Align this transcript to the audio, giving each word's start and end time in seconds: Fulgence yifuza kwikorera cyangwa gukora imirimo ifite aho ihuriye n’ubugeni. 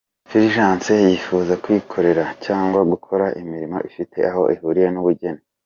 Fulgence 0.29 0.93
yifuza 1.07 1.53
kwikorera 1.63 2.23
cyangwa 2.45 2.79
gukora 2.91 3.25
imirimo 3.41 3.77
ifite 3.89 4.17
aho 4.29 4.41
ihuriye 4.55 4.89
n’ubugeni. 4.91 5.41